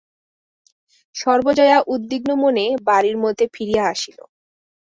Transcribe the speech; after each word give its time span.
সর্বজয়া 1.15 1.77
উদ্বিগ্ন 1.87 2.29
মনে 2.43 2.65
বাড়ির 2.87 3.17
মধ্যে 3.17 3.45
ফিরিয়া 3.53 3.83
আসিল। 3.93 4.17